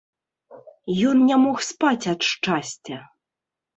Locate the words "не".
1.29-1.37